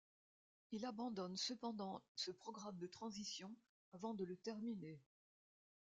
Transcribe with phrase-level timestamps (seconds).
[0.71, 3.55] Il abandonne cependant ce programme de transition
[3.93, 4.99] avant de le terminer.